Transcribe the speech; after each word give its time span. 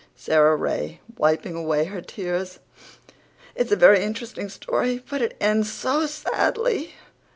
SARA 0.15 0.55
RAY, 0.55 0.99
WIPING 1.19 1.53
AWAY 1.53 1.85
HER 1.85 2.01
TEARS: 2.01 2.57
"It's 3.53 3.71
a 3.71 3.75
very 3.75 4.01
interesting 4.03 4.49
story, 4.49 5.03
but 5.07 5.21
it 5.21 5.37
ends 5.39 5.71
SO 5.71 6.07
sadly." 6.07 6.95